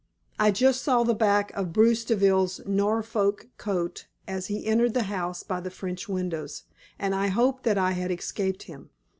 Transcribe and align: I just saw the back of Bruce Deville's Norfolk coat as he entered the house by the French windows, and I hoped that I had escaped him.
I 0.39 0.49
just 0.49 0.81
saw 0.81 1.03
the 1.03 1.13
back 1.13 1.51
of 1.53 1.71
Bruce 1.71 2.03
Deville's 2.03 2.59
Norfolk 2.65 3.45
coat 3.59 4.07
as 4.27 4.47
he 4.47 4.65
entered 4.65 4.95
the 4.95 5.03
house 5.03 5.43
by 5.43 5.59
the 5.59 5.69
French 5.69 6.09
windows, 6.09 6.63
and 6.97 7.13
I 7.13 7.27
hoped 7.27 7.61
that 7.65 7.77
I 7.77 7.91
had 7.91 8.09
escaped 8.09 8.63
him. 8.63 8.89